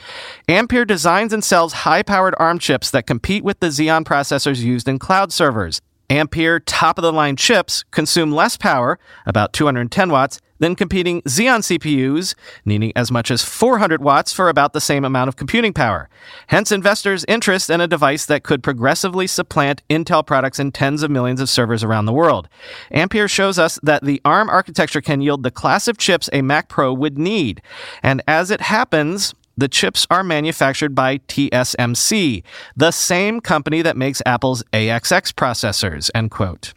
Ampere 0.48 0.84
designs 0.84 1.32
and 1.32 1.44
sells 1.44 1.72
high 1.72 2.02
powered 2.02 2.34
ARM 2.38 2.58
chips 2.58 2.90
that 2.90 3.06
compete 3.06 3.44
with 3.44 3.60
the 3.60 3.68
Xeon 3.68 4.04
processors 4.04 4.62
used 4.62 4.88
in 4.88 4.98
cloud 4.98 5.32
servers. 5.32 5.80
Ampere 6.10 6.58
top 6.60 6.98
of 6.98 7.02
the 7.02 7.12
line 7.12 7.36
chips 7.36 7.84
consume 7.92 8.32
less 8.32 8.56
power, 8.56 8.98
about 9.26 9.52
210 9.52 10.10
watts, 10.10 10.40
than 10.58 10.76
competing 10.76 11.22
Xeon 11.22 11.60
CPUs, 11.60 12.34
needing 12.64 12.92
as 12.94 13.10
much 13.10 13.30
as 13.30 13.42
400 13.42 14.02
watts 14.02 14.32
for 14.32 14.48
about 14.48 14.72
the 14.72 14.80
same 14.80 15.04
amount 15.04 15.28
of 15.28 15.36
computing 15.36 15.72
power. 15.72 16.08
Hence, 16.48 16.70
investors' 16.70 17.24
interest 17.26 17.70
in 17.70 17.80
a 17.80 17.88
device 17.88 18.26
that 18.26 18.44
could 18.44 18.62
progressively 18.62 19.26
supplant 19.26 19.82
Intel 19.88 20.24
products 20.24 20.58
in 20.58 20.70
tens 20.70 21.02
of 21.02 21.10
millions 21.10 21.40
of 21.40 21.48
servers 21.48 21.82
around 21.82 22.04
the 22.04 22.12
world. 22.12 22.48
Ampere 22.90 23.28
shows 23.28 23.58
us 23.58 23.78
that 23.82 24.04
the 24.04 24.20
ARM 24.24 24.50
architecture 24.50 25.00
can 25.00 25.22
yield 25.22 25.42
the 25.42 25.50
class 25.50 25.88
of 25.88 25.96
chips 25.96 26.28
a 26.32 26.42
Mac 26.42 26.68
Pro 26.68 26.92
would 26.92 27.18
need. 27.18 27.62
And 28.02 28.22
as 28.28 28.50
it 28.50 28.60
happens, 28.60 29.34
the 29.60 29.68
chips 29.68 30.06
are 30.10 30.24
manufactured 30.24 30.94
by 30.94 31.18
TSMC, 31.18 32.42
the 32.76 32.90
same 32.90 33.40
company 33.40 33.82
that 33.82 33.96
makes 33.96 34.22
Apple's 34.24 34.62
AXX 34.72 35.32
processors, 35.32 36.10
end 36.14 36.30
quote. 36.30 36.72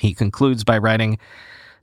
He 0.00 0.12
concludes 0.12 0.64
by 0.64 0.76
writing, 0.76 1.18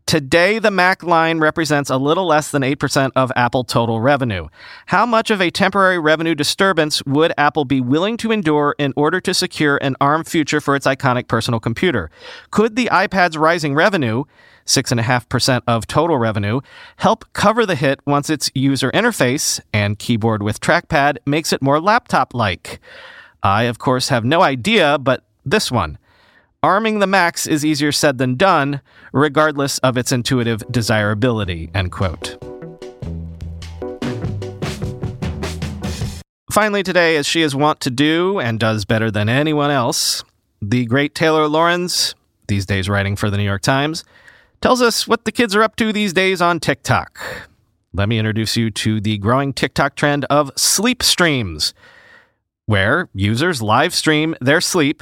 Today, 0.05 0.59
the 0.59 0.71
Mac 0.71 1.03
line 1.03 1.39
represents 1.39 1.89
a 1.89 1.97
little 1.97 2.25
less 2.25 2.51
than 2.51 2.63
8% 2.63 3.11
of 3.15 3.31
Apple 3.35 3.63
total 3.63 4.01
revenue. 4.01 4.47
How 4.87 5.05
much 5.05 5.31
of 5.31 5.41
a 5.41 5.51
temporary 5.51 5.99
revenue 5.99 6.35
disturbance 6.35 7.01
would 7.05 7.33
Apple 7.37 7.65
be 7.65 7.79
willing 7.79 8.17
to 8.17 8.31
endure 8.31 8.75
in 8.77 8.93
order 8.97 9.21
to 9.21 9.33
secure 9.33 9.77
an 9.77 9.95
ARM 10.01 10.25
future 10.25 10.59
for 10.59 10.75
its 10.75 10.85
iconic 10.85 11.27
personal 11.27 11.59
computer? 11.59 12.09
Could 12.49 12.75
the 12.75 12.89
iPad's 12.91 13.37
rising 13.37 13.73
revenue, 13.73 14.25
6.5% 14.65 15.61
of 15.67 15.87
total 15.87 16.17
revenue, 16.17 16.61
help 16.97 17.25
cover 17.33 17.65
the 17.65 17.75
hit 17.75 18.01
once 18.05 18.29
its 18.29 18.51
user 18.53 18.91
interface 18.91 19.61
and 19.71 19.97
keyboard 19.97 20.43
with 20.43 20.59
trackpad 20.59 21.17
makes 21.25 21.53
it 21.53 21.61
more 21.61 21.79
laptop 21.79 22.33
like? 22.33 22.81
I, 23.43 23.63
of 23.63 23.79
course, 23.79 24.09
have 24.09 24.25
no 24.25 24.41
idea, 24.41 24.97
but 24.97 25.23
this 25.45 25.71
one. 25.71 25.97
Arming 26.63 26.99
the 26.99 27.07
Macs 27.07 27.47
is 27.47 27.65
easier 27.65 27.91
said 27.91 28.19
than 28.19 28.35
done, 28.35 28.81
regardless 29.13 29.79
of 29.79 29.97
its 29.97 30.11
intuitive 30.11 30.61
desirability. 30.69 31.71
End 31.73 31.91
quote. 31.91 32.37
Finally, 36.51 36.83
today, 36.83 37.15
as 37.15 37.25
she 37.25 37.41
is 37.41 37.55
wont 37.55 37.79
to 37.79 37.89
do 37.89 38.39
and 38.39 38.59
does 38.59 38.85
better 38.85 39.09
than 39.09 39.27
anyone 39.27 39.71
else, 39.71 40.23
the 40.61 40.85
great 40.85 41.15
Taylor 41.15 41.47
Lorenz, 41.47 42.13
these 42.47 42.67
days 42.67 42.87
writing 42.87 43.15
for 43.15 43.31
the 43.31 43.37
New 43.37 43.43
York 43.43 43.63
Times, 43.63 44.03
tells 44.61 44.83
us 44.83 45.07
what 45.07 45.25
the 45.25 45.31
kids 45.31 45.55
are 45.55 45.63
up 45.63 45.75
to 45.77 45.91
these 45.91 46.13
days 46.13 46.43
on 46.43 46.59
TikTok. 46.59 47.49
Let 47.91 48.07
me 48.07 48.19
introduce 48.19 48.55
you 48.55 48.69
to 48.69 49.01
the 49.01 49.17
growing 49.17 49.51
TikTok 49.51 49.95
trend 49.95 50.25
of 50.25 50.51
sleep 50.55 51.01
streams, 51.01 51.73
where 52.67 53.09
users 53.15 53.63
live 53.63 53.95
stream 53.95 54.35
their 54.39 54.61
sleep 54.61 55.01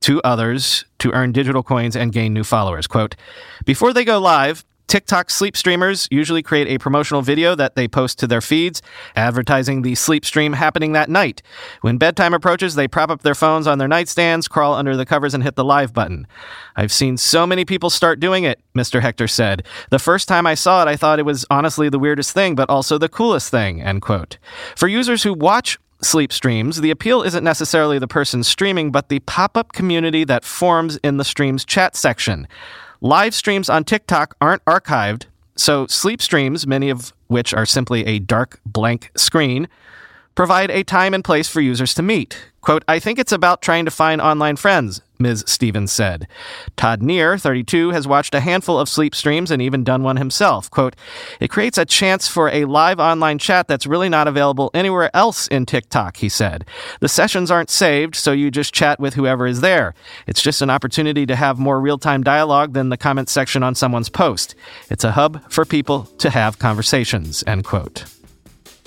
to 0.00 0.20
others 0.22 0.84
to 0.98 1.12
earn 1.12 1.32
digital 1.32 1.62
coins 1.62 1.96
and 1.96 2.12
gain 2.12 2.32
new 2.32 2.44
followers. 2.44 2.86
Quote, 2.86 3.16
before 3.64 3.92
they 3.92 4.04
go 4.04 4.18
live, 4.18 4.64
TikTok 4.90 5.30
sleep 5.30 5.56
streamers 5.56 6.08
usually 6.10 6.42
create 6.42 6.66
a 6.66 6.76
promotional 6.76 7.22
video 7.22 7.54
that 7.54 7.76
they 7.76 7.86
post 7.86 8.18
to 8.18 8.26
their 8.26 8.40
feeds, 8.40 8.82
advertising 9.14 9.82
the 9.82 9.94
sleep 9.94 10.24
stream 10.24 10.54
happening 10.54 10.94
that 10.94 11.08
night. 11.08 11.42
When 11.80 11.96
bedtime 11.96 12.34
approaches, 12.34 12.74
they 12.74 12.88
prop 12.88 13.08
up 13.08 13.22
their 13.22 13.36
phones 13.36 13.68
on 13.68 13.78
their 13.78 13.86
nightstands, 13.86 14.50
crawl 14.50 14.74
under 14.74 14.96
the 14.96 15.06
covers, 15.06 15.32
and 15.32 15.44
hit 15.44 15.54
the 15.54 15.64
live 15.64 15.94
button. 15.94 16.26
I've 16.74 16.90
seen 16.90 17.18
so 17.18 17.46
many 17.46 17.64
people 17.64 17.88
start 17.88 18.18
doing 18.18 18.42
it, 18.42 18.60
Mr. 18.74 19.00
Hector 19.00 19.28
said. 19.28 19.64
The 19.90 20.00
first 20.00 20.26
time 20.26 20.44
I 20.44 20.54
saw 20.54 20.82
it, 20.82 20.88
I 20.88 20.96
thought 20.96 21.20
it 21.20 21.24
was 21.24 21.46
honestly 21.50 21.88
the 21.88 22.00
weirdest 22.00 22.32
thing, 22.32 22.56
but 22.56 22.68
also 22.68 22.98
the 22.98 23.08
coolest 23.08 23.48
thing, 23.48 23.80
end 23.80 24.02
quote. 24.02 24.38
For 24.74 24.88
users 24.88 25.22
who 25.22 25.34
watch 25.34 25.78
sleep 26.02 26.32
streams, 26.32 26.80
the 26.80 26.90
appeal 26.90 27.22
isn't 27.22 27.44
necessarily 27.44 27.98
the 27.98 28.08
person 28.08 28.42
streaming, 28.42 28.90
but 28.90 29.08
the 29.08 29.20
pop 29.20 29.56
up 29.56 29.72
community 29.72 30.24
that 30.24 30.44
forms 30.44 30.96
in 30.98 31.16
the 31.16 31.24
stream's 31.24 31.64
chat 31.64 31.96
section. 31.96 32.48
Live 33.00 33.34
streams 33.34 33.68
on 33.68 33.84
TikTok 33.84 34.36
aren't 34.40 34.64
archived, 34.64 35.26
so 35.56 35.86
sleep 35.86 36.22
streams, 36.22 36.66
many 36.66 36.90
of 36.90 37.12
which 37.28 37.54
are 37.54 37.66
simply 37.66 38.04
a 38.06 38.18
dark 38.18 38.60
blank 38.66 39.10
screen, 39.16 39.68
provide 40.40 40.70
a 40.70 40.82
time 40.82 41.12
and 41.12 41.22
place 41.22 41.50
for 41.50 41.60
users 41.60 41.92
to 41.92 42.00
meet. 42.00 42.46
Quote, 42.62 42.82
I 42.88 42.98
think 42.98 43.18
it's 43.18 43.30
about 43.30 43.60
trying 43.60 43.84
to 43.84 43.90
find 43.90 44.22
online 44.22 44.56
friends, 44.56 45.02
Ms. 45.18 45.44
Stevens 45.46 45.92
said. 45.92 46.26
Todd 46.76 47.02
Neer, 47.02 47.36
32, 47.36 47.90
has 47.90 48.08
watched 48.08 48.34
a 48.34 48.40
handful 48.40 48.78
of 48.78 48.88
sleep 48.88 49.14
streams 49.14 49.50
and 49.50 49.60
even 49.60 49.84
done 49.84 50.02
one 50.02 50.16
himself. 50.16 50.70
Quote, 50.70 50.96
it 51.40 51.50
creates 51.50 51.76
a 51.76 51.84
chance 51.84 52.26
for 52.26 52.48
a 52.48 52.64
live 52.64 52.98
online 52.98 53.36
chat 53.36 53.68
that's 53.68 53.86
really 53.86 54.08
not 54.08 54.26
available 54.26 54.70
anywhere 54.72 55.14
else 55.14 55.46
in 55.48 55.66
TikTok, 55.66 56.16
he 56.16 56.30
said. 56.30 56.64
The 57.00 57.08
sessions 57.10 57.50
aren't 57.50 57.68
saved, 57.68 58.16
so 58.16 58.32
you 58.32 58.50
just 58.50 58.72
chat 58.72 58.98
with 58.98 59.12
whoever 59.12 59.46
is 59.46 59.60
there. 59.60 59.92
It's 60.26 60.40
just 60.40 60.62
an 60.62 60.70
opportunity 60.70 61.26
to 61.26 61.36
have 61.36 61.58
more 61.58 61.78
real 61.78 61.98
time 61.98 62.22
dialogue 62.22 62.72
than 62.72 62.88
the 62.88 62.96
comment 62.96 63.28
section 63.28 63.62
on 63.62 63.74
someone's 63.74 64.08
post. 64.08 64.54
It's 64.88 65.04
a 65.04 65.12
hub 65.12 65.52
for 65.52 65.66
people 65.66 66.04
to 66.16 66.30
have 66.30 66.58
conversations, 66.58 67.44
end 67.46 67.64
quote. 67.64 68.06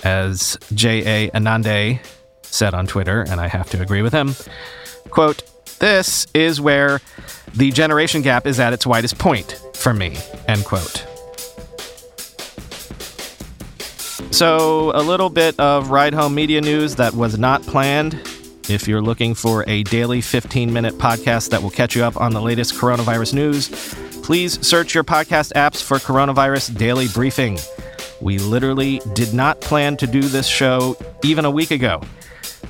As 0.04 0.58
J.A. 0.74 1.30
Anande 1.32 1.98
said 2.42 2.74
on 2.74 2.86
Twitter, 2.86 3.22
and 3.22 3.40
I 3.40 3.48
have 3.48 3.70
to 3.70 3.80
agree 3.80 4.02
with 4.02 4.12
him, 4.12 4.34
quote, 5.10 5.42
this 5.78 6.26
is 6.34 6.60
where 6.60 7.00
the 7.54 7.70
generation 7.72 8.22
gap 8.22 8.46
is 8.46 8.60
at 8.60 8.72
its 8.72 8.86
widest 8.86 9.18
point 9.18 9.60
for 9.74 9.92
me, 9.92 10.16
end 10.46 10.64
quote. 10.64 11.06
So, 14.30 14.90
a 14.94 15.02
little 15.02 15.30
bit 15.30 15.58
of 15.60 15.90
ride 15.90 16.12
home 16.12 16.34
media 16.34 16.60
news 16.60 16.96
that 16.96 17.14
was 17.14 17.38
not 17.38 17.62
planned. 17.62 18.14
If 18.68 18.88
you're 18.88 19.02
looking 19.02 19.34
for 19.34 19.64
a 19.68 19.82
daily 19.84 20.20
15 20.20 20.72
minute 20.72 20.94
podcast 20.94 21.50
that 21.50 21.62
will 21.62 21.70
catch 21.70 21.94
you 21.94 22.02
up 22.02 22.16
on 22.16 22.32
the 22.32 22.40
latest 22.40 22.74
coronavirus 22.74 23.34
news, 23.34 23.68
please 24.22 24.64
search 24.66 24.94
your 24.94 25.04
podcast 25.04 25.52
apps 25.52 25.82
for 25.82 25.98
Coronavirus 25.98 26.76
Daily 26.76 27.08
Briefing. 27.08 27.58
We 28.24 28.38
literally 28.38 29.02
did 29.12 29.34
not 29.34 29.60
plan 29.60 29.98
to 29.98 30.06
do 30.06 30.22
this 30.22 30.46
show 30.46 30.96
even 31.22 31.44
a 31.44 31.50
week 31.50 31.70
ago. 31.70 32.00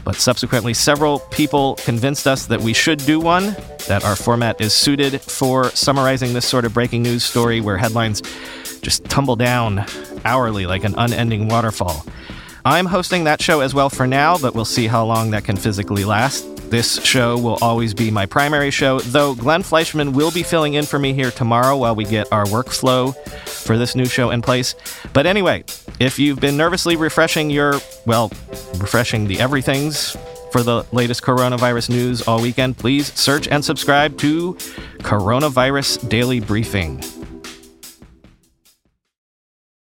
But 0.05 0.17
subsequently, 0.17 0.75
several 0.75 1.21
people 1.21 1.77
convinced 1.77 2.27
us 2.27 2.47
that 2.47 2.61
we 2.61 2.73
should 2.73 2.99
do 2.99 3.21
one, 3.21 3.55
that 3.87 4.05
our 4.05 4.17
format 4.17 4.61
is 4.61 4.75
suited 4.75 5.21
for 5.21 5.71
summarizing 5.71 6.33
this 6.33 6.45
sort 6.45 6.65
of 6.65 6.75
breaking 6.75 7.05
news 7.05 7.23
story 7.23 7.61
where 7.61 7.77
headlines 7.77 8.21
just 8.83 9.05
tumble 9.05 9.37
down 9.37 9.87
hourly 10.25 10.67
like 10.67 10.83
an 10.83 10.97
unending 10.99 11.47
waterfall. 11.47 12.05
I'm 12.65 12.87
hosting 12.87 13.23
that 13.25 13.41
show 13.41 13.61
as 13.61 13.75
well 13.75 13.91
for 13.91 14.09
now, 14.09 14.37
but 14.37 14.57
we'll 14.57 14.65
see 14.65 14.89
how 14.89 15.05
long 15.05 15.31
that 15.31 15.45
can 15.45 15.57
physically 15.57 16.05
last. 16.05 16.54
This 16.71 17.03
show 17.05 17.39
will 17.39 17.59
always 17.63 17.95
be 17.95 18.11
my 18.11 18.27
primary 18.27 18.71
show, 18.71 18.99
though 19.01 19.35
Glenn 19.35 19.63
Fleishman 19.63 20.13
will 20.13 20.31
be 20.31 20.43
filling 20.43 20.75
in 20.75 20.85
for 20.85 20.99
me 20.99 21.13
here 21.13 21.31
tomorrow 21.31 21.77
while 21.77 21.95
we 21.95 22.05
get 22.05 22.33
our 22.33 22.45
workflow 22.47 23.17
for 23.47 23.79
this 23.79 23.95
new 23.95 24.07
show 24.07 24.31
in 24.31 24.43
place. 24.43 24.75
But 25.13 25.27
anyway, 25.27 25.65
if 26.01 26.19
you've 26.19 26.41
been 26.41 26.57
nervously 26.57 26.97
refreshing 26.97 27.51
your, 27.51 27.81
well, 28.07 28.33
refreshing 28.79 29.27
the 29.27 29.39
everythings 29.39 30.17
for 30.51 30.63
the 30.63 30.85
latest 30.93 31.23
coronavirus 31.23 31.91
news 31.91 32.23
all 32.23 32.41
weekend, 32.41 32.77
please 32.77 33.13
search 33.13 33.47
and 33.49 33.65
subscribe 33.65 34.19
to 34.19 34.55
Coronavirus 34.99 36.09
Daily 36.09 36.41
Briefing. 36.41 37.03